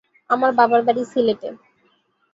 আমার 0.29 0.51
বাবার 0.59 0.81
বাড়ি 0.87 1.03
সিলেটে। 1.11 1.49